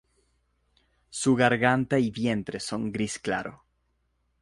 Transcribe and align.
Su 1.11 1.35
garganta 1.35 1.99
y 1.99 2.09
vientre 2.09 2.59
son 2.59 2.91
gris 2.91 3.19
claro. 3.19 3.65